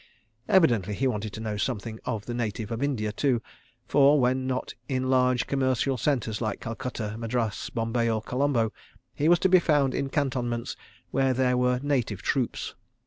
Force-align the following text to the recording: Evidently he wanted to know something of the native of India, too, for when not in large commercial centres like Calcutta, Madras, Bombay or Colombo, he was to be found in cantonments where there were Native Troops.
Evidently 0.49 0.95
he 0.95 1.05
wanted 1.05 1.31
to 1.31 1.39
know 1.39 1.57
something 1.57 1.99
of 2.05 2.25
the 2.25 2.33
native 2.33 2.71
of 2.71 2.81
India, 2.81 3.11
too, 3.11 3.39
for 3.87 4.19
when 4.19 4.47
not 4.47 4.73
in 4.89 5.11
large 5.11 5.45
commercial 5.45 5.95
centres 5.95 6.41
like 6.41 6.59
Calcutta, 6.59 7.15
Madras, 7.19 7.69
Bombay 7.69 8.09
or 8.09 8.23
Colombo, 8.23 8.73
he 9.13 9.29
was 9.29 9.37
to 9.37 9.47
be 9.47 9.59
found 9.59 9.93
in 9.93 10.09
cantonments 10.09 10.75
where 11.11 11.35
there 11.35 11.55
were 11.55 11.79
Native 11.83 12.23
Troops. 12.23 12.73